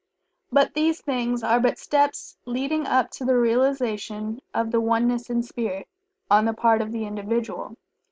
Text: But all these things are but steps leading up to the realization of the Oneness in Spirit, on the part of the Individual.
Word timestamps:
But 0.51 0.69
all 0.69 0.73
these 0.73 0.99
things 0.99 1.43
are 1.43 1.59
but 1.59 1.77
steps 1.77 2.35
leading 2.45 2.87
up 2.87 3.11
to 3.11 3.23
the 3.23 3.37
realization 3.37 4.41
of 4.51 4.71
the 4.71 4.81
Oneness 4.81 5.29
in 5.29 5.43
Spirit, 5.43 5.87
on 6.27 6.45
the 6.45 6.53
part 6.55 6.81
of 6.81 6.91
the 6.91 7.05
Individual. 7.05 7.77